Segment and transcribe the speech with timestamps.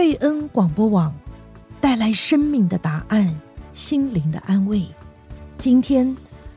[0.00, 1.14] 贝恩广播网
[1.78, 3.38] 带来生命的答案，
[3.74, 4.82] 心灵的安慰。
[5.58, 6.16] 今天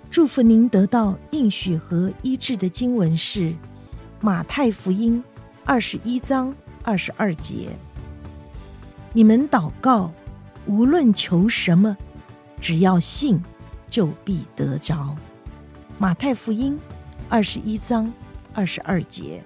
[0.09, 3.53] 祝福您得到应许和医治的经文是
[4.21, 5.21] 马太福音
[5.65, 7.67] 二十一章二十二节。
[9.11, 10.09] 你们祷告，
[10.65, 11.97] 无论求什么，
[12.61, 13.43] 只要信，
[13.89, 15.13] 就必得着。
[15.97, 16.79] 马太福音
[17.27, 18.09] 二十一章
[18.53, 19.43] 二十二节。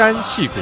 [0.00, 0.54] 山戏谷，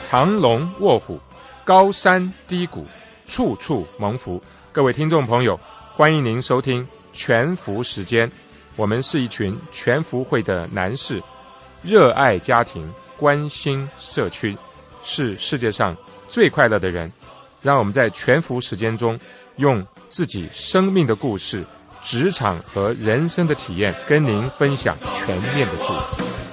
[0.00, 1.20] 藏龙卧虎，
[1.62, 2.86] 高山低谷，
[3.26, 4.42] 处处蒙福。
[4.72, 5.60] 各位听众朋友，
[5.92, 8.32] 欢迎您收听全福时间。
[8.76, 11.22] 我们是一群全福会的男士，
[11.82, 14.56] 热爱家庭，关心社区，
[15.02, 15.94] 是世界上
[16.26, 17.12] 最快乐的人。
[17.60, 19.20] 让我们在全福时间中，
[19.56, 21.66] 用自己生命的故事、
[22.00, 26.47] 职场和人生的体验，跟您分享全面的祝福。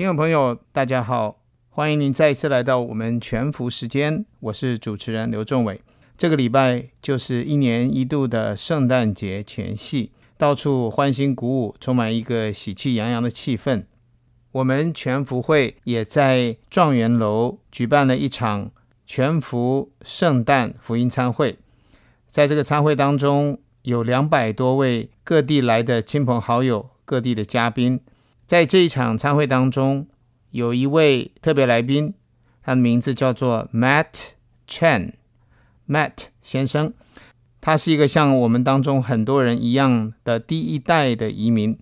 [0.00, 5.78] 听众朋友，大家好，欢迎您再一次来到我们全福时间，我是主持人刘仲伟。
[6.16, 13.84] 这个礼拜就是一年一度的圣诞节前夕，到处欢欣鼓舞，充满一个喜气洋洋的气氛。
[14.52, 18.70] 我们全福会也在状元楼举办了一场
[19.04, 21.58] 全福圣诞福音餐会，
[22.26, 28.00] 在这个餐会当中，有两百多位各地来的亲朋好友、各地的嘉宾。
[28.50, 30.08] 在这一场餐会当中，
[30.50, 32.14] 有一位特别来宾，
[32.64, 34.30] 他的名字叫做 Matt
[34.66, 35.12] Chen。
[35.88, 36.92] Matt 先生，
[37.60, 41.78] 他是一个像我们当中很多人一样的第一代的移民，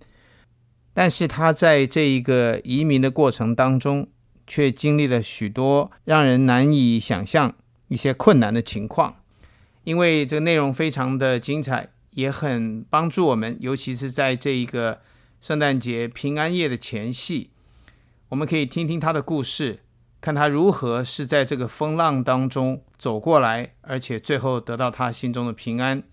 [0.93, 4.07] 但是他在这一个移民的过程当中，
[4.45, 7.55] 却经历了许多让人难以想象
[7.87, 9.15] 一些困难的情况。
[9.85, 15.01] 因为这个内容非常的精彩，也很帮助我们，尤其是在这一个
[15.41, 17.51] 圣诞节平安夜的前夕，
[18.27, 19.79] 我们可以听听他的故事。
[20.19, 26.03] 看他如何是在这个风浪当中走过来，而且最后得到他心中的平安。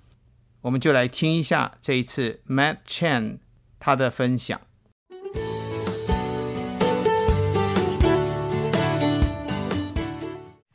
[0.61, 3.39] 我们就来听一下这一次 Matt Chen
[3.81, 4.61] 他的分享。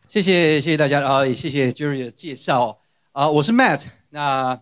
[0.09, 2.79] 谢谢谢谢大家啊，也谢谢 Jerry 的介绍
[3.13, 3.85] 啊，我是 Matt。
[4.09, 4.59] 那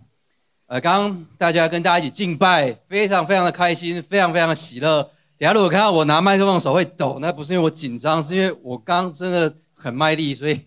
[0.69, 5.01] 呃，刚大家跟大家一起敬拜，非常非常的开心，非常非常的喜乐。
[5.35, 10.61] 等下如果看到我拿麦克风手会抖，那不是因为我紧张，是因为我刚真的很卖力，所以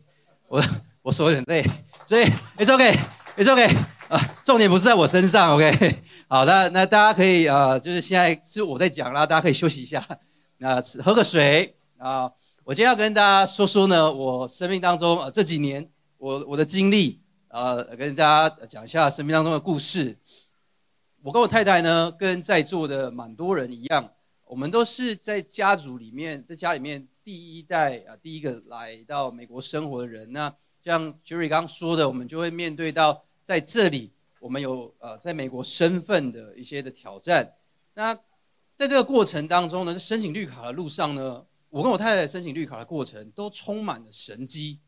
[0.49, 0.61] 我
[1.03, 1.65] 我手有点累，
[2.05, 2.25] 所以
[2.59, 3.77] It's OK，It's OK
[4.09, 6.03] 啊，重点不是在我身上，OK。
[6.27, 10.05] 好，那那大家可以啊，就是现在是我在讲啦，大家可以休息一下，
[10.59, 12.29] 那喝个水啊。
[12.65, 17.21] 我今天要跟大家说说呢，我生命当中啊这几年我我的经历
[17.53, 20.17] 啊，跟大家讲一下生命当中的故事。
[21.21, 24.11] 我跟我太太呢，跟在座的蛮多人一样。
[24.47, 30.33] 我们都是在家族里面，在家里面第一代啊，第一个来到美国生活的人。
[30.33, 30.51] 那
[30.83, 34.11] 像 Jerry 刚刚说的，我们就会面对到在这里，
[34.41, 37.53] 我们有呃在美国身份的一些的挑战。
[37.93, 38.15] 那
[38.77, 44.79] 在这个过程当中呢，申请绿卡的路上呢，我跟我太太申请绿卡的过程都充满了神机。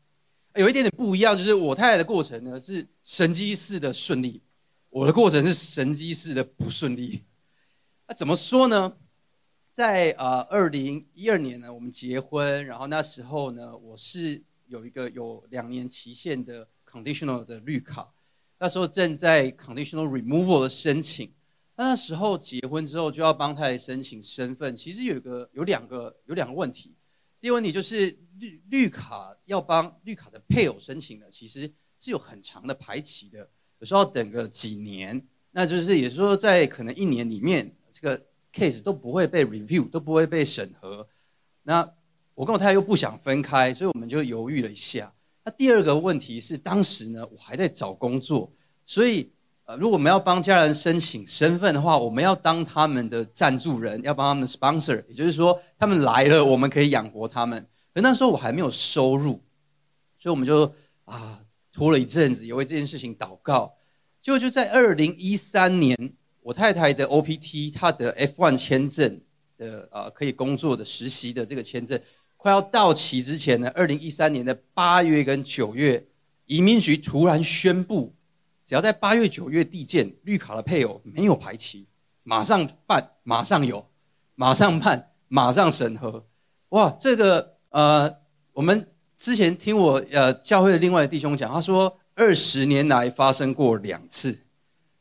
[0.55, 4.41] 有一点点不一样，就是我太太的过程呢是神机式的顺利，
[4.89, 7.23] 我的过程是神机式的不顺利。
[8.07, 8.95] 那怎么说呢？
[9.73, 18.09] 在呃二零一二年呢，我们结婚，然后那时候呢，我是有一个有两年期限的 conditional 的绿卡，
[18.57, 21.29] 那时候正在 conditional removal 的申请，
[21.75, 26.93] 那那时候结婚之后就要帮太太申请身份，其实有一个有两个有两个问题，
[27.45, 33.47] 第一个问题就是绿绿卡要帮绿卡的配偶申请的，其实是有很长的排期的，
[33.77, 38.19] 有时候等个几年，那就是也就是说在可能一年里面这个。
[38.51, 41.05] case 都不会被 review，都不会被审核。
[41.61, 41.87] 那
[42.33, 45.13] 我跟我太太又不想分开，所以我们就犹豫了一下。
[45.43, 48.51] 那第二个问题是，当时呢我还在找工作，
[48.85, 49.29] 所以
[49.65, 57.67] 呃，如果我们要帮家人申请身份的话，我们要当他们的赞助人，要帮他们 sponsor，也就是说他们来了，我们可以养活他们。
[57.93, 59.41] 可那时候我还没有收入，
[60.17, 60.71] 所以我们就
[61.05, 61.39] 啊
[61.73, 63.73] 拖了一阵子，也为这件事情祷告。
[64.21, 65.97] 结果就在二零一三年。
[66.45, 69.19] 我太太的 OPT，她的 F1 签证
[69.57, 71.99] 的呃可以工作的实习的这个签证
[72.37, 76.05] 快要到期之前呢，二零一三年的八月跟九月，
[76.45, 78.13] 移民局突然宣布，
[78.65, 81.87] 只要在八月九月递件绿卡的配偶没有排期，
[82.23, 83.87] 马上办，马上有，
[84.33, 86.25] 马上办，马上审核。
[86.69, 88.11] 哇，这个呃，
[88.53, 94.35] 我们之前听我呃教会的另外的弟兄讲，他说二十年来发生过两次，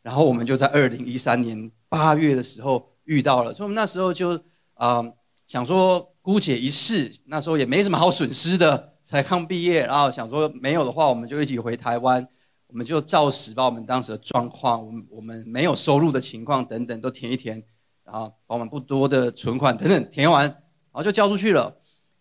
[0.02, 4.38] 然后我们就在二零一三年八月的时候遇到了，所以我们那时候就
[4.75, 5.02] 啊、
[5.46, 12.26] 想说姑且一试，那时候也没什么好损失的，才刚毕业，然后想说没有的话，我们就一起回台湾，
[12.75, 17.62] 我们就照实把我们当时的状况，我们我们没有收入的情况等等都填一填，
[18.03, 20.43] 然后把我们不多的存款等等填完。
[20.47, 20.59] 然
[20.91, 21.73] 后就交出去了，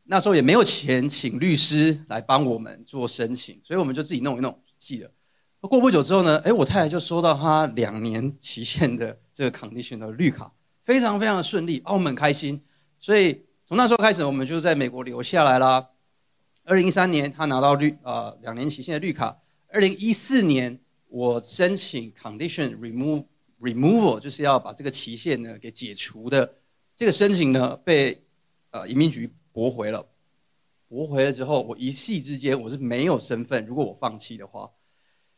[0.03, 5.09] 那时候也没有钱请律师来帮我们做申请，所以我们就自己弄一弄，寄了。
[5.61, 10.51] 过不久之后呢，哎，我太太就收到她两年期限的这个 condition 的绿卡，
[10.83, 12.61] 非常非常的顺利，澳门开心。
[12.99, 15.89] 所以从那时候开始，我们就在美国留下来啦。
[16.63, 19.35] 二零一三年，她拿到绿呃两年期限的绿卡。
[19.73, 20.79] 二零一四年，
[21.09, 23.25] 我申请 condition remove
[23.59, 26.53] removal，就是要把这个期限呢给解除的
[26.95, 28.21] 这个申请呢被。
[28.75, 30.03] 呃，移民局驳回了，
[30.87, 33.63] 驳回了之后，我一夕之间我是没有身份。
[33.67, 34.67] 如果我放弃的话，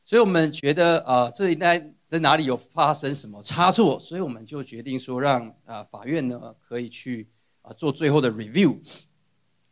[0.05, 1.77] 所以我们觉得啊、这应该
[2.07, 7.27] 在哪里有发生什么差错，所以我们就决定说让啊、法院呢可以去
[7.61, 8.77] 啊、做最后的 review。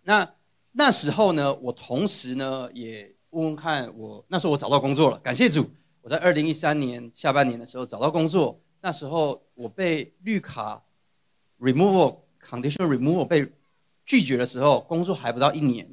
[0.01, 0.29] 那
[0.73, 5.69] 那时候呢，我同时呢也问问看我那时候我找到工作了，感谢主，
[6.01, 8.59] 我在二零一三年下半年的时候找到工作。
[8.79, 10.83] 那时候我被绿卡
[11.59, 13.51] removal condition removal 被
[14.05, 15.89] 拒绝的时候，工作还不到一年。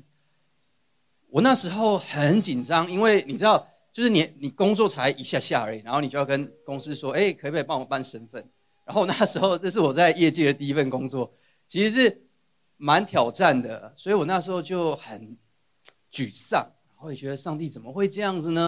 [1.28, 8.44] 我那时候很紧张，因为你知道，就是你你工作才一下下而已，然后你就要跟公司说，哎，可不可以帮我办身份？
[8.84, 11.32] 然后那时候这是我在业界的第一份工作，
[11.69, 12.22] 其实是
[12.76, 15.38] 蛮挑战的，所以我那时候就很
[16.12, 16.66] 沮丧，
[17.02, 18.67] 我也觉得上帝怎么会这样子呢？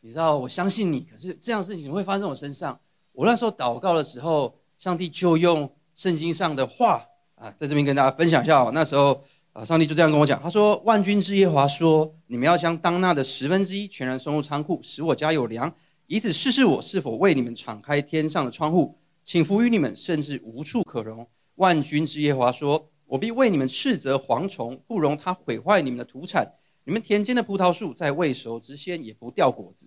[0.00, 2.78] 你知道，我相信你，可是这样事情会发生我身上？
[3.12, 5.70] 我那时候祷告的时候，上帝就用。
[5.96, 7.02] 圣经上的话
[7.36, 8.70] 啊，在这边跟大家分享一下。
[8.74, 9.18] 那时候
[9.54, 15.74] 啊，上帝就这样跟我讲，他说：“万军之耶华说，你们要将当纳的十分之一全然送入仓库，使我家有粮，
[16.06, 21.26] 以此试试我是否为你们敞开天上的窗户，倾福于你们，甚至无处可容。
[21.54, 26.46] 万军之耶华说，我必为你们斥责蝗虫，不容它毁坏你们的土产。
[26.86, 29.86] 你们田间的葡萄树在未熟之先也不掉果子。”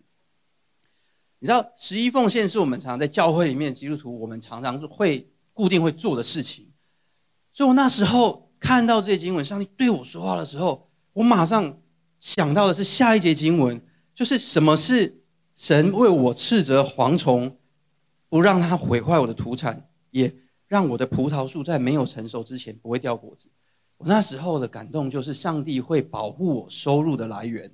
[1.41, 5.27] 你知道，十一奉献是我们常常在教会里面基督徒，我们常常会。
[5.51, 6.71] 固定会做的事情，
[7.51, 11.77] 所以我那时候看到这些经文，上帝对我说话的时候，我马上
[12.17, 13.81] 想到的是下一节经文，
[14.15, 15.21] 就是什么是
[15.53, 17.57] 神为我斥责蝗虫，
[18.29, 20.33] 不让它毁坏我的土产，也
[20.65, 23.49] 让我的葡萄树在没有成熟之前不会掉果子。
[23.99, 27.69] 我那时候的感动就是上帝会保护我收入的来源。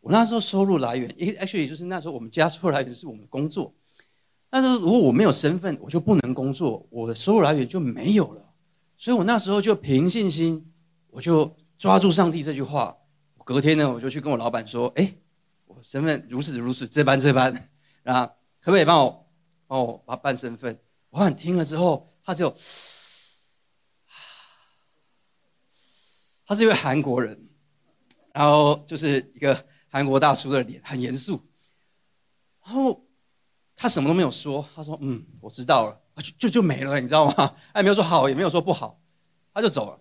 [0.00, 3.72] 我那时候收入来源因，actually 就是那时候我们家收入来源是我们工作。
[4.50, 8.42] 但是如果我没有身份，我就不能工作，我的收入来源就没有了。
[8.96, 10.72] 所以我那时候就凭信心，
[11.08, 12.96] 我就抓住上帝这句话。
[13.44, 15.14] 隔天呢，我就去跟我老板说：“哎，
[15.66, 17.68] 我身份如此如此，这般这般，
[18.02, 18.26] 啊，
[18.60, 19.26] 可不可以帮我
[19.68, 20.76] 帮我办办身份？”
[21.10, 22.52] 老板听了之后，他就，
[26.50, 27.38] 他是一位韩国人，
[28.34, 31.40] 然后就是一个韩国大叔的脸，很严肃，
[32.64, 33.06] 然后。
[33.82, 37.32] 他什么都没有说，他说：“嗯，我知道了。”就就就没了，你知道吗？
[37.72, 39.00] 他 也没有说好，也没有说不好，
[39.54, 39.98] 他就走了。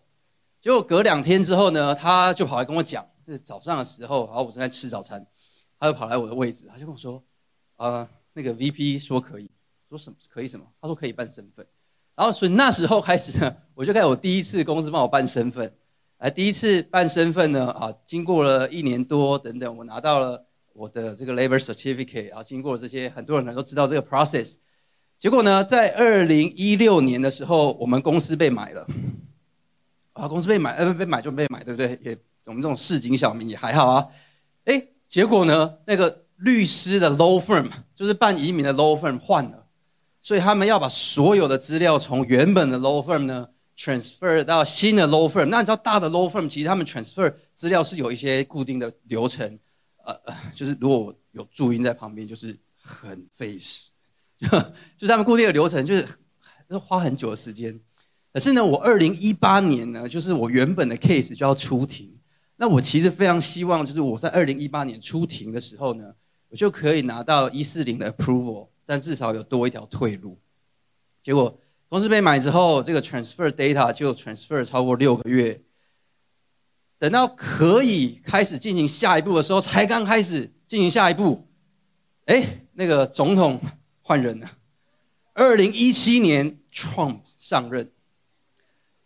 [0.59, 5.25] 结果隔两天之后呢，他就跑来跟我讲，就是早上的时候，然后我正在吃早餐，
[5.79, 7.23] 他就跑来我的位置，他就跟我说
[7.77, 9.49] ：“呃，那个 VP 说可以，
[9.87, 10.65] 说什么可以什么？
[10.81, 11.65] 他说可以办身份。”
[12.17, 15.73] 然后所以那时候开始呢，我就开始我第一次公司帮我办身份，
[16.19, 20.45] 哎，第一次办身份呢，啊，经过了一年多等等，我拿到了。
[20.71, 24.55] 我的这个 labor certificate 啊，经过这些，很多人都知道这个 process。
[25.17, 28.87] 结果呢，在二零一六年的时候，我们公司被买了。
[30.13, 31.99] 啊，公司被买，呃，被买就被买，对不对？
[32.01, 34.07] 也我们这种市井小民也还好啊。
[34.63, 39.65] 哎，结果呢，那个律师的 law firm 就是办移民的 law firm 换了，
[40.21, 45.45] 所以他们要把所有的资料从原本的 law firm 呢 transfer 到新的 law firm。
[45.45, 49.57] 那你知道大的 law firm 其实他们 transfer 资料是有一些固定的流程。
[50.03, 50.19] 呃，
[50.53, 53.89] 就是如果有注音在旁边，就是很费时，
[54.97, 56.05] 就是他们固定的流程，就是
[56.77, 57.79] 花很久的时间。
[58.33, 62.11] 可是呢，我二零一八年呢，就是我原本的 case 就要出庭，
[62.57, 66.13] 那我其实非常希望，就是我在二零一八年出庭的时候呢，
[66.49, 70.37] 我就可以拿到一四零的 approval，但至少有多一条退路。
[71.21, 71.59] 结果
[71.89, 75.59] 公司被买之后，这个 transfer data 就 transfer 超过六个月。
[76.99, 81.47] 等到可以开始进行下一步的时候，才刚开始进行下一步，
[82.25, 83.59] 哎，那个总统
[84.01, 84.51] 换人了。
[85.33, 87.89] 二零一七年，Trump 上任，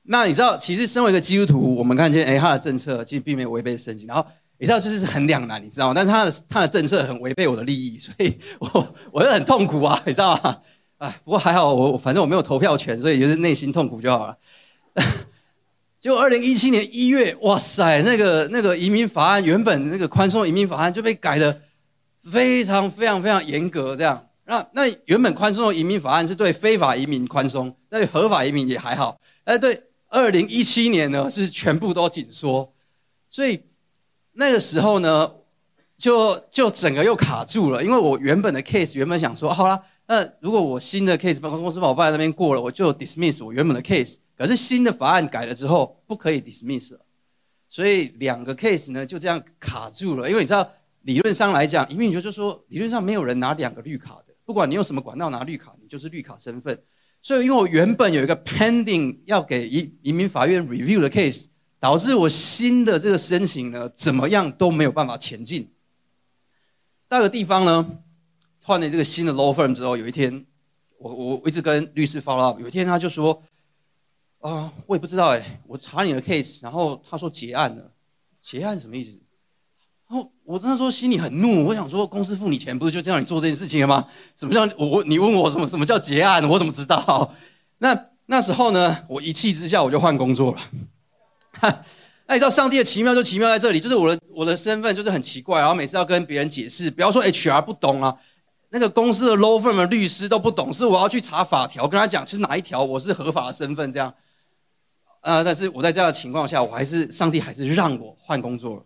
[0.01, 4.07] 那你知道，其实身为一个基督徒，我们看见，哎，他的政策其实并没有违背圣经。
[4.07, 4.25] 然后
[4.57, 5.93] 你知道，这是很两难，你知道吗？
[5.93, 10.59] 但是他的他的政策很违背我的利益，所以我我就很痛苦啊，你知道吗？
[11.03, 14.37] 哎，不过还好，我反正我没有投票权，所以就是内心痛苦就好了。
[15.99, 21.61] 结果二零一七年一月，哇塞，那个那个移民法案原本那个宽松移民法案就被改得
[22.31, 24.29] 非常非常非常严格，这样。
[24.45, 29.19] 那那原本宽松的移民法案是对非法移民宽松，对合法移民也还好。
[29.43, 32.71] 哎，对，二零一七年呢是全部都紧缩，
[33.29, 33.61] 所以
[34.31, 35.29] 那个时候呢，
[35.97, 37.83] 就就整个又卡住了。
[37.83, 44.17] 因为我原本的 case 原本想说，好啦，那如果我新的 case 办公司把我放在那边过了，我就 dismiss 我原本的 case。
[44.37, 46.99] 可是新的法案改了之后，不可以 dismiss 了，
[47.69, 50.27] 所以两个 case 呢就这样卡住了。
[50.29, 50.69] 因为你知道，
[51.03, 54.33] 理论上来讲，移民局就说，理论上没有人拿两个绿卡的。
[54.43, 56.77] 不管你用什么管道拿绿卡，你就是绿卡身份。
[57.21, 61.45] 所以，因为我原本有一个 pending 要给移移民法院 review 的 case，
[61.79, 65.71] 导致我新的这个申请呢，怎么样都没有办法前进。
[67.07, 67.99] 到个地方呢，
[68.63, 70.45] 换了这个新的 law firm 之后，有一天，
[70.99, 73.43] 我我一直跟律师 follow up，有一天他就说，
[74.39, 77.91] 啊、我也不知道哎，我查你的 case，然后他说结案了，
[78.41, 79.19] 结案什么意思？
[80.09, 84.07] 然后我那时候心里很怒，我想说，公司付你钱不是就这样你做这件事情了吗？
[84.35, 85.03] 什么叫我？
[85.05, 85.65] 你问我什么？
[85.65, 86.47] 什么叫结案？
[86.47, 87.33] 我怎么知道？
[87.79, 90.61] 那那时候呢，我一气之下我就换工作了。
[92.27, 98.15] 那你知道上帝的奇妙就奇妙在这里，就是我的我的身份就是很奇怪，然后每次要跟别人解释，不要说 HR 不懂啊，
[98.73, 104.09] 那个公司的 law firm 的律师都不懂，是我要去查法条，跟他讲是哪一条我是合法的身份这样。
[105.21, 108.83] 啊、呃，但是我在这样的情况下，我还是上帝还是让我换工作了。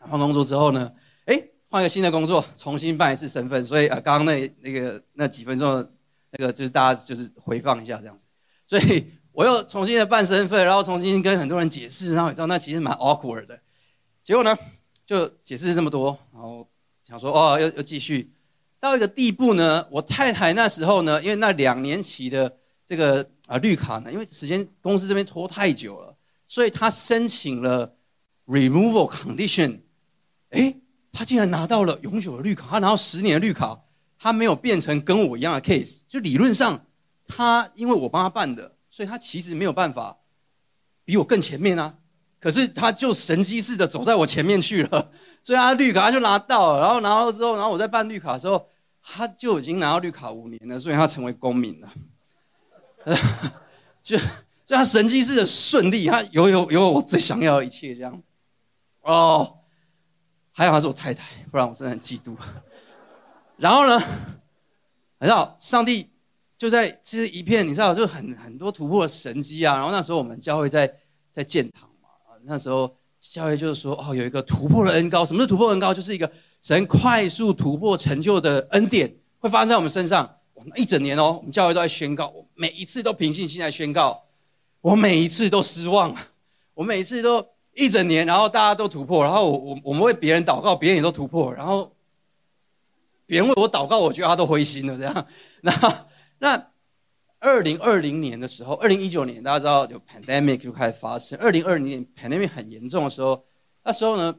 [0.00, 0.90] 换工作之后呢，
[1.26, 5.88] 哎，换个新的工作，重新办一次身份，所以啊，刚刚那那个那几分钟，
[6.32, 8.26] 那个就是大家就是回放一下这样子，
[8.66, 13.60] 所以我又重新的办身份，然后重新跟很多人解释，然后你知道那其实蛮 awkward 的，
[14.24, 14.58] 结果呢，
[15.06, 16.68] 就解释这么多，然后
[17.04, 18.32] 想说哦，又又继续
[18.80, 22.56] 到一个地步呢，我太太那时候呢，因为那两年期的
[22.86, 26.16] 这个啊绿卡呢，因为时间公司这边拖太久了，
[26.46, 27.94] 所以她申请了
[28.46, 29.80] removal condition。
[30.50, 30.74] 哎，
[31.12, 33.78] 他竟然拿到了永久的绿卡，他拿到十年的绿卡，
[34.18, 36.00] 他没有变成跟我一样的 case。
[36.08, 36.80] 就理论上，
[37.26, 40.16] 他因为我帮他办的，所以他其实没有办法
[41.04, 41.94] 比我更前面啊。
[42.40, 45.10] 可是他就神机似的走在我前面去了，
[45.42, 46.80] 所以他绿卡就拿到了。
[46.80, 48.68] 然后拿到之后，然后我在办绿卡的时候，
[49.02, 51.92] 他就已经拿到绿卡五年了，所以他成为公民了。
[54.02, 54.16] 就
[54.66, 58.22] 就他神迹似的顺利，他有有有我最想要的一切这样。
[59.02, 59.54] 哦。
[60.50, 62.36] 还好她是我太太，不然我真的很嫉妒。
[63.58, 63.96] 然后呢，
[65.20, 66.10] 你知道上帝
[66.56, 69.76] 就在其实一片，你知道就很很多突破神迹啊。
[69.76, 70.92] 然后那时候我们教会在
[71.30, 72.08] 在建堂嘛，
[72.42, 75.24] 那时候教会就是说哦，有一个突破的恩高。
[75.24, 75.92] 什么是突破恩高？
[75.92, 76.30] 就是一个
[76.62, 80.28] 神快速突破成就的恩典会发生在我们身上。
[80.54, 84.24] 我们一整年哦，我们教会都在宣告，我每一次都平信心来宣告，
[84.80, 86.14] 我每一次都失望，
[86.74, 87.44] 我每一次都。
[87.74, 91.92] 一整年，然后大家都突破，然后我我我们为别人祷告，别人也都突破，然后
[93.24, 95.26] 别人为我祷告，我觉得他都灰心了这样。
[95.60, 96.06] 那
[96.40, 96.66] 那
[97.40, 103.44] 二零二零年的时候，二零一九年大家知道有 pandemic 就开始发生，二零二零年 pandemic 很严重的时候，
[103.84, 104.36] 那时候呢，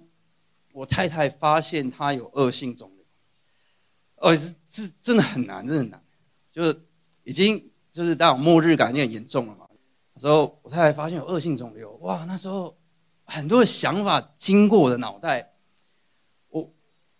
[0.73, 3.05] 我太太发现她有恶性肿瘤，
[4.15, 6.03] 呃，这这真的很难，真的很难，
[6.51, 6.81] 就是
[7.23, 9.67] 已经就是那种末日感已经很严重了嘛。
[10.13, 12.75] 那时候我太太发现有恶性肿瘤，哇，那时候。
[13.31, 15.51] 很多的想法经过我的脑袋，
[16.47, 16.67] 我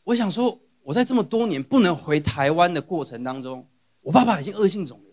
[0.04, 3.64] 我想说，我在这么多年不能回台湾的过程当中，
[4.02, 5.09] 我爸爸已经恶性肿瘤，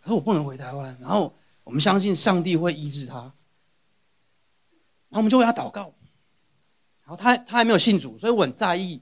[0.00, 0.96] 可是我不能回台湾。
[1.00, 3.32] 然后我们相信上帝会医治他，然
[5.12, 5.92] 后我们就为他祷告。
[7.04, 8.92] 然后他他还没有信主，所以我很在意，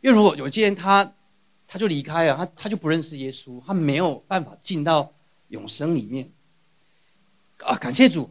[0.00, 1.12] 因为如果有一天他
[1.66, 5.10] 他就离开了，他他就不认识耶稣，他没有办法进到
[5.48, 6.30] 永生里面。
[7.58, 8.30] 啊，感谢主。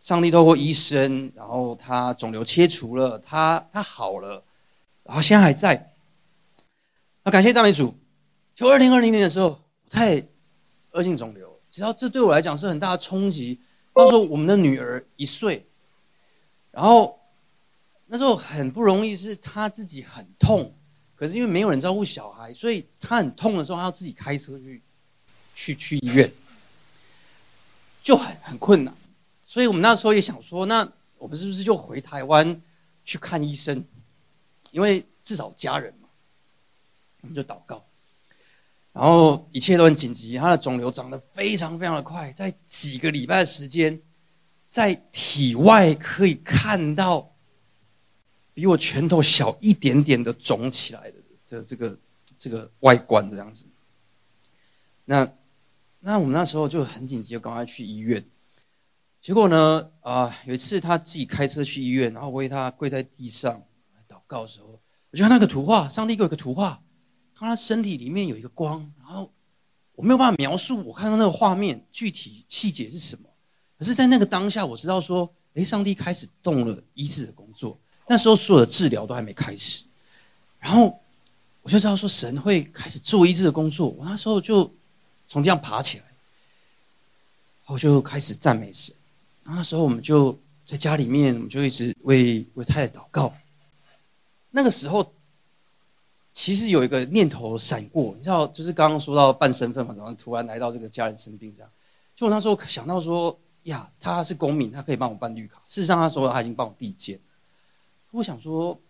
[0.00, 4.42] 上帝透过医生，然后他肿瘤切除了，他他好了，
[5.04, 5.92] 然后现在还在。
[7.22, 7.94] 啊感谢赞美主。
[8.54, 10.26] 就二零二零年的时候，太
[10.92, 13.60] 恶性肿瘤，只要这对我来讲是很大的冲击。
[13.94, 15.66] 那时候我们的女儿一岁，
[16.70, 17.20] 然后
[18.06, 20.72] 那时候很不容易，是她自己很痛，
[21.16, 24.82] 可是因为没有人照顾小孩，所以她很痛的时候，她要自己开车去
[25.54, 26.30] 去去医院，
[28.02, 28.94] 就很很困难。
[29.44, 32.62] 所以我们那时候也想说，那我们是不是就回台湾
[33.04, 33.84] 去看医生？
[34.70, 36.08] 因为至少家人嘛，
[37.22, 37.84] 我们就祷告。
[38.92, 44.00] 然后一切都很紧急，他的肿瘤长得非常非常的快，在几个礼拜的时间，
[44.68, 47.32] 在体外可以看到
[48.52, 51.16] 比我拳头小一点点的肿起来的
[51.48, 51.98] 的这个
[52.36, 53.64] 这个外观这样子。
[55.04, 55.32] 那
[56.00, 58.24] 那我们那时候就很紧急，就赶快去医院。
[59.20, 63.62] 结果呢，啊、有一次他自己开车去医院，然后我为他跪在地上
[64.08, 64.80] 祷告的时候，
[65.10, 66.82] 我就看那个图画，上帝给我一个图画。
[67.48, 69.32] 他身体里面有一个光，然后
[69.94, 73.28] 我没有办法描述我看到那个画面具体细节是什么，
[73.78, 77.78] 可是，在那个当下，我知道说，诶，上帝开始动了医治的工作。
[78.06, 79.84] 那时候所有的治疗都还没开始，
[80.58, 81.00] 然后
[81.62, 83.88] 我就知道说，神会开始做医治的工作。
[83.88, 84.70] 我那时候就
[85.26, 86.04] 从这样爬起来，
[87.66, 88.94] 我就开始赞美神。
[89.44, 93.32] 然后那时候我们就在家里面，我们就一直为为太太祷告。
[94.50, 95.10] 那个时候。
[96.32, 101.70] 其实有一个念头闪过，你知道，就是刚刚说到办身份嘛，然后突然来到这个家人生病这样，
[102.14, 105.60] 就我那时候想到说，呀，他是公民，他可以帮我办绿卡。
[105.66, 107.18] 事实上，那时候他已经帮我递件。
[108.12, 108.80] 我想说，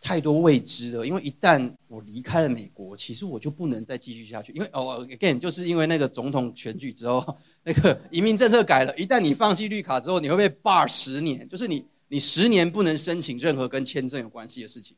[0.00, 14.96] 太多未知了，因为一旦我离开了美国，其实我就不能再继续下去，因为哦，again，就是因为那个总统选举之后，那个移民政策改了，一旦你放弃绿卡之后，你会被 bar 十年，就是你你十年不能申请任何跟签证有关系的事情，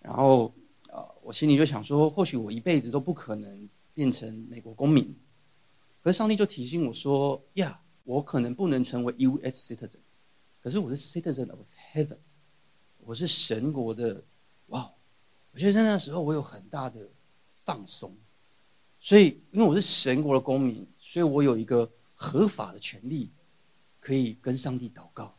[0.00, 0.54] 然后。
[1.22, 5.14] 我心里就想说，或许我一辈子都不可能变成美国公民。
[6.02, 9.72] 可是上帝就提醒我说：“呀，我可能不能成为 U.S.
[9.72, 10.00] citizen，
[10.60, 11.60] 可是我是 citizen of
[11.94, 12.18] heaven，
[12.98, 14.22] 我是神国的。”
[14.68, 14.92] 哇，
[15.52, 17.08] 我觉得在那时候我有很大的
[17.64, 18.12] 放松。
[19.00, 23.30] 所以，因为我是神国的公民，所以我有一个合法的权利，
[24.00, 25.34] 可以跟上帝祷告。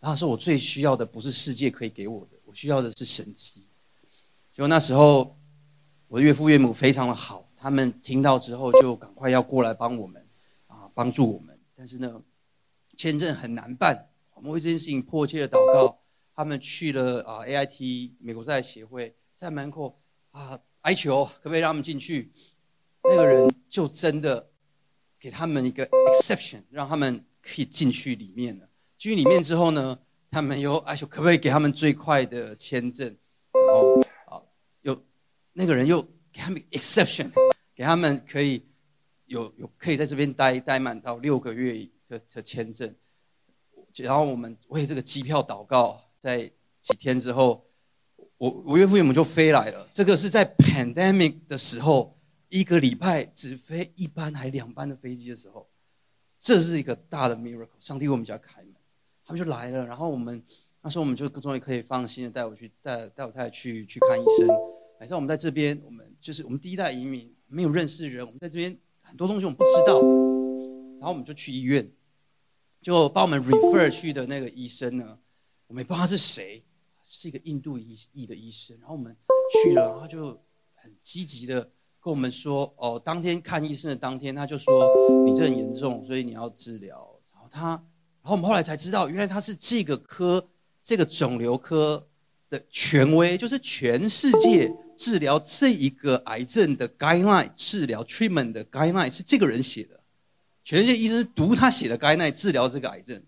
[0.00, 3.62] 然后说，我最需要的不是世界可以给我的，我需要的是神迹。
[4.54, 5.36] 就那时候，
[6.06, 10.24] 我的岳父岳母非常的好，他们听到之后就赶快要过来帮我们，
[10.68, 11.58] 啊，帮助我们。
[11.74, 12.22] 但是呢，
[12.96, 15.98] 签证很难办，我们为这件事情迫切的祷告。
[16.36, 22.30] 他们去了啊，AIT 美国在协会，在门口啊哀求，可不可以让他们进去？
[23.02, 24.48] 那个人就真的
[25.18, 28.68] 给他们一个 exception，让他们可以进去里面了。
[28.98, 29.98] 进去里面之后呢，
[30.30, 33.16] 他们又哀求，可不可以给他们最快的签证？
[35.56, 37.30] 那个人又给他们 exception，
[37.76, 38.66] 给他们可以
[39.26, 42.92] 有有可以在这边待待满到六个月的的签证，
[43.94, 47.64] 然后我们为这个机票祷告，在几天之后，
[48.36, 49.88] 我我岳父岳母就飞来了。
[49.92, 55.68] 这个是在 pandemic 的时候，一个礼拜只飞一班还两班的飞机的时候，
[56.40, 57.68] 这是一个大的 miracle。
[57.78, 58.74] 上帝为我们家开门，
[59.24, 59.86] 他们就来了。
[59.86, 60.42] 然后我们
[60.82, 64.48] 那时候我们就终于可以放心的带我去带带我太太去去看医生。
[64.98, 68.24] 反正我们在这边，我们就是我们第一代移民，没有认识人。
[68.24, 70.00] 我们在这边很多东西我们不知道，
[70.98, 71.90] 然后我们就去医院，
[72.80, 75.18] 就把我们 refer 去的那个医生呢，
[75.66, 76.62] 我们也不知道他是谁，
[77.06, 78.76] 是一个印度裔裔的医生。
[78.80, 79.14] 然后我们
[79.52, 80.28] 去了，然后他就
[80.74, 81.60] 很积极的
[82.00, 84.88] 跟我们说，哦，当天看医生的当天，他就说
[85.26, 87.20] 你这很严重，所以你要治疗。
[87.32, 87.70] 然后他，
[88.22, 90.48] 然后我们后来才知道，原来他是这个科，
[90.82, 92.06] 这个肿瘤科
[92.48, 94.72] 的权威，就是全世界。
[94.96, 100.00] 治疗这一个癌症的 guideline，治疗 treatment 的 guideline 是这个人写的，
[100.64, 103.22] 全世界医生读他写的 guideline 治疗这个癌症。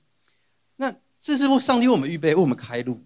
[0.77, 3.03] 那这是上帝为我们预备，为我们开路。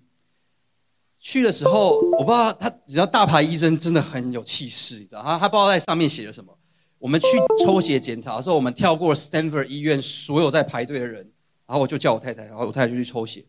[1.19, 6.57] 去的时候，我不知道他，你知道大牌医生真的很有气势，你知道他他不知道在上面写了什么。
[6.99, 7.27] 我们去
[7.63, 11.31] 抽血检查的时候，我们跳过 Stanford 医院所有在排队的人，
[11.67, 13.41] 然后我就叫我太太，然后我太太就去抽血。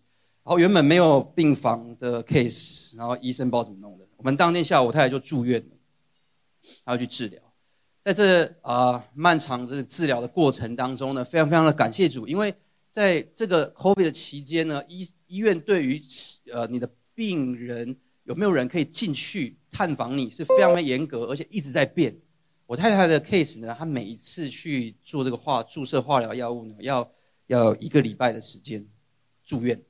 [0.44, 3.98] 然后原本没有病房的 case，然后医生不知道怎么弄。
[4.22, 5.76] 我们当天下午，我太太就住院了，
[6.84, 7.42] 然后去治疗。
[8.04, 12.54] 在这啊、漫长这治疗的过程当中呢，非常非常的感谢主，因为
[12.92, 16.00] 在这个 COVID 的期间呢，医医院对于
[16.54, 22.16] 呃你的病人有没有人可以进去探访你是非常的严格，而且一直在变。
[22.68, 27.12] 我太太的 case 呢，她每一次去做这个化注射化疗药物呢，要
[27.48, 28.86] 要一个礼拜的时间
[29.44, 29.82] 住院。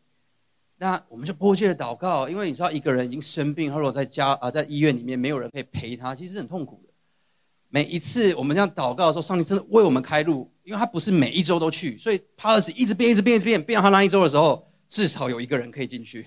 [0.82, 6.92] 那我们就迫切的祷告，因为你知道一个人已经生病，或者在家啊，在医院里面没有人可以陪他，其实是很痛苦的。
[7.70, 16.26] 每一次我们这样祷告的时候，上帝真的为我们开路，因为他不是每一周都去，所以 policy 一直变，一直变，一直变，变到他那一周的时候，至少有一个人可以进去。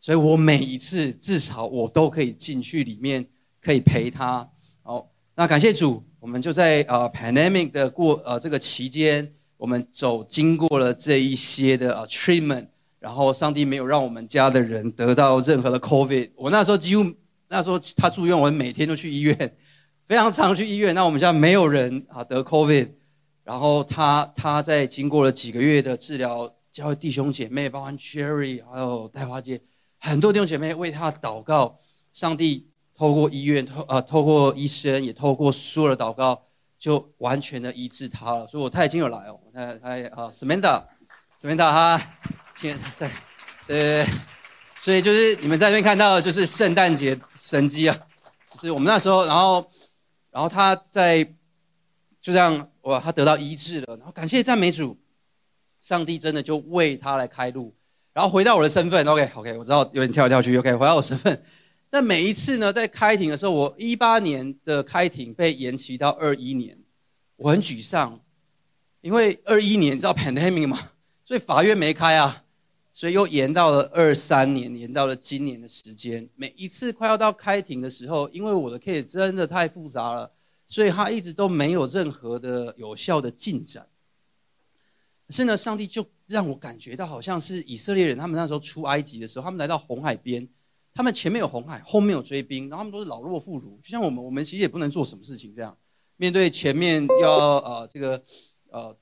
[0.00, 3.22] 所以我每一次至少我都可以进去里面，
[3.60, 4.48] 可以陪他。
[4.82, 12.68] 好，那感谢主，我们就在呃 pandemic 的过呃这个期间，我们走经过了这一些的呃 treatment。
[13.02, 16.30] 然后上帝没有让我们家的人得到任何的 COVID。
[16.36, 17.04] 我那时候几乎
[17.48, 19.36] 那时候他住院，我每天都去医院。
[20.06, 20.94] 非常常去医院。
[20.94, 22.90] 那我们家没有人啊得 COVID，
[23.44, 29.60] 然后他他在经过了几个月的治疗，教会弟兄姐妹，包括 Jerry 还有戴华姐，
[29.98, 31.78] 很多弟兄姐妹为他祷告，
[32.12, 36.42] 上帝透过医院透啊透过医生，也透过所有的祷告，
[36.78, 38.46] 就完全的医治他了。
[38.48, 42.02] 所以我太太已经有来哦，我太太啊 Samantha，Samantha 哈，
[42.54, 43.12] 现在在
[43.68, 44.06] 呃。
[44.74, 47.96] 所以就是你们在这边看到的就是圣诞节神迹啊，
[48.50, 49.70] 就是我们那时候，然后，
[50.32, 51.22] 然后他在
[52.20, 54.98] 就这样哇，他得到医治了，然后感谢赞美主，
[55.80, 57.72] 上帝真的就为他来开路，
[58.12, 61.40] 然后回到我的身份，OK OK，我知道有点跳来跳去，OK，回到我身份。
[61.88, 66.76] 但每一次呢，在开庭的时候，我一八年的开庭被延期到二一年，
[67.36, 68.18] 我很沮丧，
[69.00, 70.90] 因为二一年你知道 pandemic 吗？
[71.24, 72.41] 所以法院没开啊。
[72.94, 76.28] 所以又延到了二三年，延到了今年的时间。
[76.36, 80.30] 每一次快要到开庭的时候，因为我的 case 真的太复杂了，
[80.66, 83.88] 所以他一直都没有任何的有效的进展。
[85.26, 90.46] 可是呢，上帝就让我感觉到，好像是以色列人他们那时候出埃及的时候，他们来到红海边，
[90.92, 95.74] 他们前面有红海，后面有追兵，然后他们都是老弱妇孺，就像我们，我们其实也不能做什么事情这样。
[96.18, 98.22] 面对前面要呃这个
[98.68, 98.94] 呃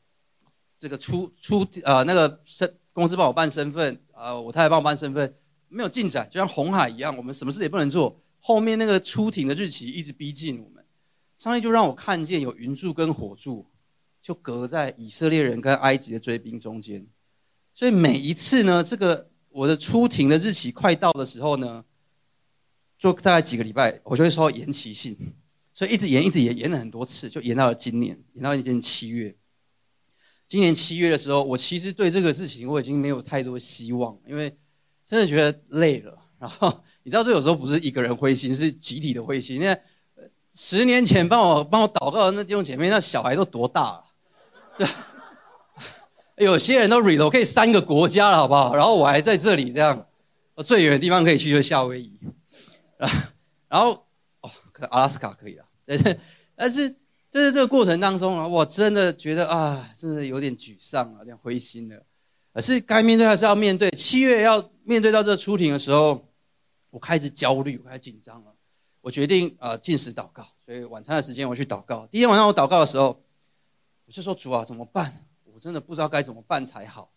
[0.79, 2.73] 这个出出呃那个身。
[3.01, 5.35] 公司帮我办身份，啊，我太太帮我办身份，
[5.69, 8.21] 没有进展，就像红海一样，我们什么事也不能做。
[8.39, 10.85] 后面那个出庭的日期一直逼近我们，
[11.37, 13.67] 上帝就让我看见有云柱跟火柱，
[14.21, 17.07] 就隔在以色列人跟埃及的追兵中间。
[17.73, 21.83] 所以每一次呢，这个我的出庭的日期快到的时候呢，
[22.99, 25.17] 就大概几个礼拜，我就会收到延期信，
[25.73, 29.35] 所以一直延，一直延，延了很多次，就延到了今年，延到今年七月。
[30.51, 34.53] 今年七月的时候，我其实对这个事情我已经没有太多希望，因为
[35.07, 36.13] 真的觉得累了。
[36.41, 39.61] 然后你知道，这有时候不是一个人灰心，是集体的灰心。
[39.61, 39.81] 因为
[40.53, 44.03] 十年前帮我帮我祷告的那弟兄姐妹，那小孩都多大
[44.79, 44.89] 了？
[46.37, 48.75] 有些人都 relocate 三个国家了，好不好？
[48.75, 50.05] 然后我还在这里这样，
[50.57, 52.19] 我最远的地方可以去就是夏威夷，
[53.69, 54.05] 然后
[54.41, 56.21] 哦，可能阿拉斯加可以了，但 是
[56.57, 56.97] 但是。
[57.31, 62.05] 在这个过程当中啊，我真的觉得啊，真的有点沮丧啊，有点灰心了。
[62.53, 63.89] 可是该面对还是要面对。
[63.93, 66.29] 七月要面对到这个出庭的时候，
[66.91, 68.53] 我开始焦虑，我开始紧张了。
[69.01, 70.45] 我决定啊，禁食祷告。
[70.67, 72.05] 所以晚餐的时间我去祷告。
[72.07, 73.23] 第一天晚上我祷告的时候，
[74.07, 75.25] 我就说主啊，怎么办？
[75.45, 77.13] 我真的不知道该怎么办才好。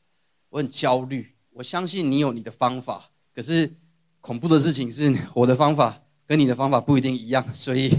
[0.49, 1.34] 我很焦虑。
[1.49, 3.73] 我相信你有你的方法，可是
[4.21, 7.91] 恐怖的事情是，我的方法跟你的方法不一定一样，所以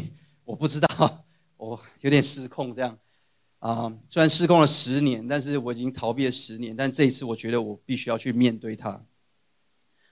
[0.44, 1.23] 我不知道。
[1.64, 2.98] 我有点失控，这样
[3.58, 6.76] 啊，虽然失控了十年，但是我已经逃避了十年。
[6.76, 9.02] 但这一次，我觉得我必须要去面对它。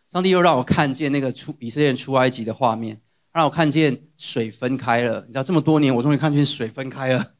[0.09, 3.01] 上帝又让我看见那个出以色列人出埃及的画面，
[3.33, 5.21] 让我看见水分开了。
[5.27, 7.35] 你知道，这么多年，我终于看见水分开了，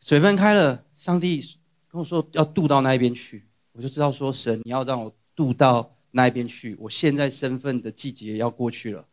[0.00, 0.84] 水分开了。
[0.94, 1.42] 上帝
[1.88, 6.76] 跟我说要渡到那一边去，我就知道说神，你要让我渡到那一边去。
[6.78, 9.06] 我现在身份的季节要过去了，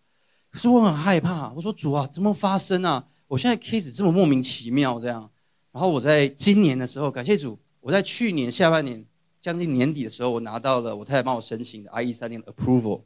[0.50, 1.52] 可是我很害怕。
[1.54, 3.08] 我说主啊，怎么发生啊？
[3.30, 5.30] 我现在 case 这么莫名其妙这样，
[5.72, 9.06] 然后我在今年的时候，感谢主，我在去年下半年
[9.40, 13.02] 将近年底的时候，我拿到了我太太帮我申请的 I E 30的 approval，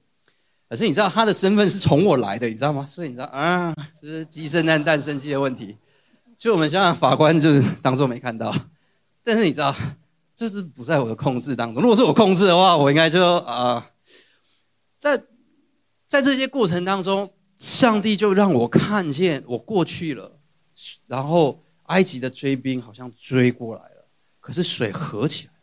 [0.70, 2.88] 可是你知道他的身份是从我来的，你知道吗？
[2.88, 5.76] 所以你知道啊，这是鸡生蛋蛋生鸡的问题，
[6.38, 8.56] 所以我们想想法官就是当做没看到，
[9.26, 9.76] 但是你知道
[10.34, 13.92] 这是不在我的控制当中，如果是我控制的话，我应该就啊，
[15.02, 15.22] 但
[16.08, 17.30] 在这些过程当中。
[17.64, 20.38] 上帝就让我看见我过去了，
[21.08, 24.06] 然后埃及的追兵好像追过来了，
[24.42, 25.54] 可是水合起来，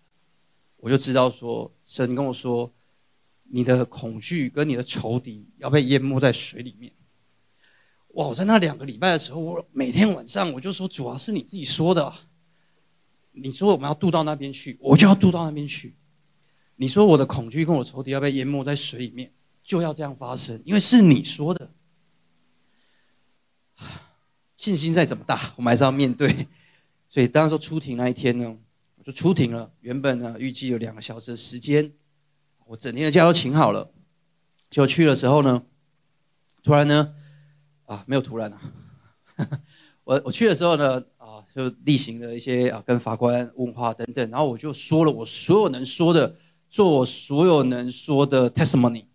[0.78, 2.72] 我就知道说，神跟我说，
[3.42, 6.90] 你的恐惧跟你的仇敌要被淹没在水里面。
[8.14, 8.28] 哇！
[8.28, 12.10] 我在那两个礼拜的时候，我每天晚上我就说，主要是你自己说的，
[13.32, 15.94] 你说我们要渡到那边去，我就要渡到那边去。
[16.76, 19.30] 你说我的恐惧跟我仇敌要被淹没在水里面，
[19.62, 21.70] 就要这样发生，因为是你说的。
[24.60, 26.46] 信心再怎么大， 我们还是要面对。
[27.08, 28.54] 所以当时出庭那一天呢，
[28.96, 29.72] 我就出庭了。
[29.80, 31.90] 原本呢，预计有两个小时的时间，
[32.66, 33.90] 我整天的假都请好了。
[34.68, 35.62] 就去的时候呢，
[36.62, 37.14] 突然呢，
[37.86, 38.60] 啊，没有突然啊，
[40.04, 46.36] 我我去的时候呢，啊，就例行的一些啊，跟法官问话等等，然后我就说了我所有能说的，
[46.68, 49.06] 做我所有能说的 testimony。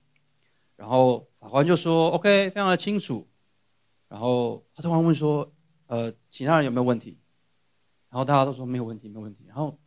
[0.76, 3.28] 然后法官就说：“OK，非常的清楚。”
[4.08, 5.52] 然后他突然问说
[5.88, 7.18] ：“呃，其他人有没有问题？”
[8.10, 9.44] 然后大家都说没有问题，没有问题。
[9.48, 9.78] 然后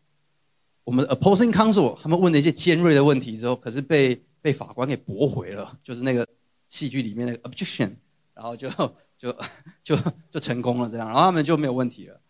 [0.85, 6.27] 我们 opposing counsel 他们问了一些尖锐的问题之后，可是被被法官给驳回了，就是那个
[6.69, 7.93] 戏剧里面那个 objection，
[8.35, 8.69] 然后就
[9.17, 9.35] 就
[9.83, 9.97] 就
[10.31, 12.21] 就成功了这样，然后他们就没有问题了。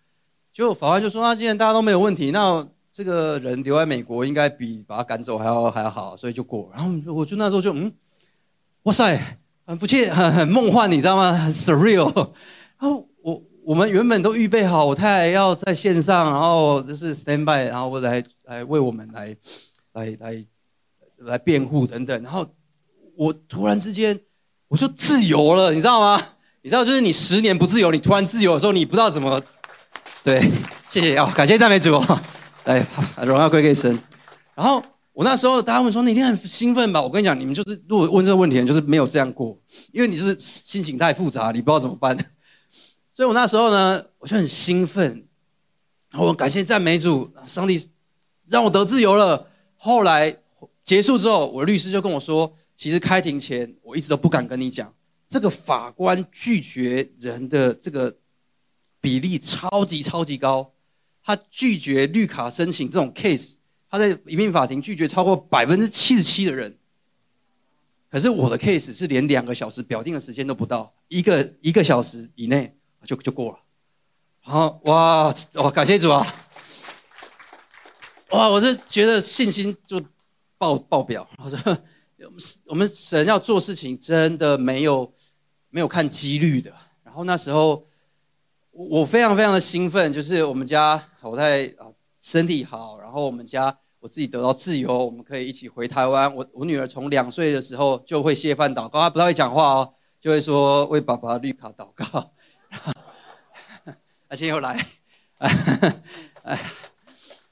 [0.53, 7.93] 就法官就说：“那既然大家都没有问题，那这个人留在美国应该比把他赶走还要还要好，所以就过。”然后我就那时候就嗯，
[8.85, 11.31] 哇塞，很不切，很 很梦幻，你知道吗？
[11.31, 12.11] 很 surreal。
[12.81, 19.37] 然后我我们原本都预备好，我太太要在线上，然后就是 stand by，然后来来为我们来
[19.93, 20.45] 来来
[21.19, 22.23] 来辩护等等。
[22.23, 22.49] 然后
[23.15, 24.19] 我突然之间
[24.69, 26.19] 我就自由了，你知道吗？
[26.63, 29.39] 你知道，就是你十年不自由，你突然自由的时候，你不知道怎么。
[30.25, 30.51] 对，
[30.89, 32.03] 谢谢哦，感谢赞美主，
[32.65, 32.87] 来，
[33.23, 33.99] 荣耀归给神。
[34.55, 34.83] 然后
[35.19, 37.03] 我那时候大家问说，你一定很兴奋吧？
[37.03, 39.59] 我跟你讲，你们就是如果问这个问题，就是没有这样过，
[39.91, 42.17] 因为你是心情太复杂，你不知道怎么办。
[43.13, 45.27] 所以我那时候呢，我就很兴奋，
[46.11, 47.85] 然后我感谢赞美主，上帝
[48.47, 49.49] 让我得自由了。
[49.77, 50.37] 后来
[50.85, 54.95] 结束之后，我的律师就跟我说，其实开庭前我一直都不敢跟你讲，
[55.29, 58.17] 这个法官拒绝人的这个。
[59.01, 60.73] 比例超级超级高，
[61.23, 63.58] 他拒绝绿卡申请这种 case，
[63.91, 66.77] 他在移民法庭拒绝超过百分之七十七的人。
[68.11, 72.75] 可是我的 case 是连两个小时表定的时间都不到，一个一个小时以内
[73.05, 73.59] 就就过了。
[74.45, 76.27] 然后哇哇，感谢主啊！
[78.31, 80.03] 哇，我是觉得信心就
[80.57, 81.29] 爆爆表。
[81.39, 81.79] 我说
[82.67, 85.13] 我们神要做事情真的没有
[85.71, 86.73] 没有看几率的。
[87.03, 87.87] 然后那时候。
[88.71, 96.37] 我非常非常的兴奋，就是我们家我在啊身体好，然后我们家我自己得到自由，我们可以一起回台湾。
[96.37, 102.31] 我我女儿从两岁的时候就会谢饭祷告，她不太会讲话哦，就会说为爸爸绿卡祷告，
[104.29, 104.87] 而且又来，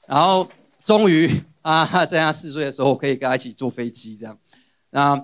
[0.05, 0.47] 然后
[0.83, 1.27] 终于
[1.63, 4.37] 啊在她四岁的时候，我可以跟她一起坐飞机这样。
[4.91, 5.19] 那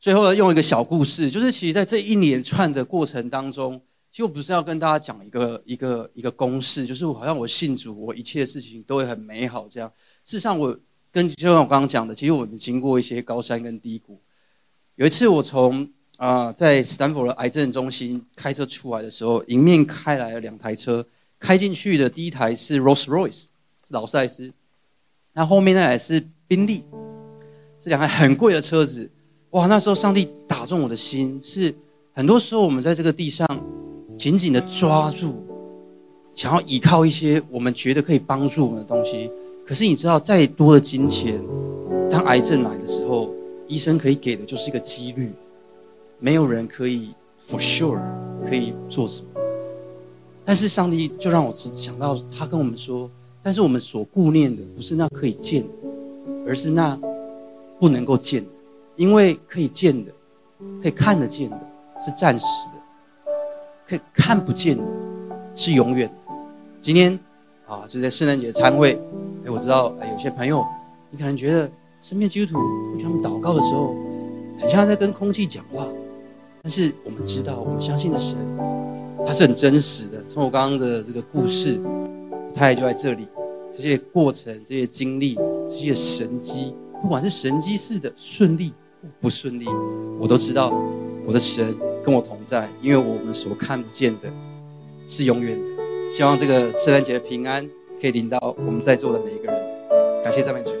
[0.00, 3.78] 最后用一个小故事，就是其实在这一连串的过程当中。
[4.10, 9.92] 就不是要跟大家讲一个一个一个公式，就是我好像我信主，我一切事情都会很美好这样。
[10.24, 10.76] 事实上，我
[11.12, 14.20] 跟就像我刚刚讲的，其实我们经过一些高山跟低谷。
[14.96, 21.06] 有一次，我从啊在斯坦福的癌症中心开车出来的时候，迎面开来了两台车，
[21.38, 23.44] 开进去的第一台是 Rolls Royce，
[23.86, 24.52] 是劳斯莱斯，
[25.34, 26.84] 那后面那台是宾利，
[27.78, 29.08] 是两台很贵的车子。
[29.50, 31.74] 哇，那时候上帝打中我的心，是
[32.12, 33.46] 很多时候我们在这个地上。
[34.18, 35.32] 紧紧的抓住，
[36.34, 39.30] 想要依靠一些我们觉得可以帮助我们的东西。
[39.64, 41.40] 可是你知道，再多的金钱，
[42.10, 43.30] 当癌症来的时候，
[43.68, 45.30] 医生可以给的就是一个几率，
[46.18, 47.10] 没有人可以
[47.48, 48.00] for sure
[48.48, 49.26] 可以做什么。
[50.44, 53.08] 但是上帝就让我想到，他跟我们说，
[53.40, 55.68] 但是我们所顾念的不是那可以见的，
[56.44, 56.98] 而是那
[57.78, 58.48] 不能够见的，
[58.96, 60.10] 因为可以见的、
[60.82, 61.60] 可以看得见的
[62.00, 62.77] 是暂时的。
[63.88, 64.82] 可以看不见的，
[65.54, 66.12] 是永远。
[66.78, 67.18] 今天
[67.66, 69.00] 啊，就在圣诞节的餐会，
[69.46, 70.62] 哎，我知道，哎，有些朋友，
[71.10, 71.70] 你可能觉得
[72.02, 72.58] 身边基督徒
[72.92, 73.94] 跟他们祷告的时候，
[74.60, 75.86] 很像在跟空气讲话。
[76.62, 78.36] 但是我们知道，我们相信的神，
[79.26, 80.22] 他是很真实的。
[80.28, 81.80] 从我刚刚的这个故事，
[82.54, 83.26] 他也就在这里，
[83.72, 85.34] 这些过程、这些经历、
[85.66, 89.64] 这些神迹，不管是神迹似的顺利或不顺利，
[90.20, 90.74] 我都知道
[91.24, 91.74] 我的神。
[92.08, 94.30] 跟我同在，因为我们所看不见的，
[95.06, 96.10] 是永远的。
[96.10, 97.68] 希望这个圣诞节的平安
[98.00, 100.24] 可以临到我们在座的每一个人。
[100.24, 100.72] 感谢赞美主。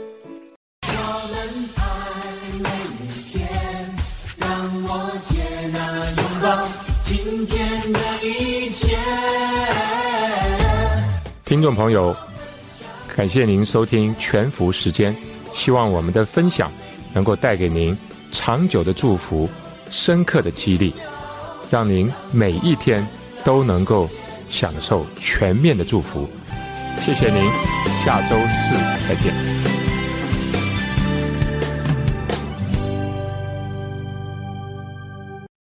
[11.44, 12.16] 听众朋友，
[13.14, 15.14] 感谢您收听全福时间。
[15.52, 16.72] 希望我们的分享
[17.12, 17.94] 能够带给您
[18.32, 19.46] 长久的祝福、
[19.90, 20.94] 深刻的激励。
[21.70, 23.06] 让您每一天
[23.44, 24.08] 都能够
[24.48, 26.28] 享受全面的祝福，
[26.96, 27.42] 谢谢您，
[28.04, 28.74] 下周四
[29.06, 29.57] 再见。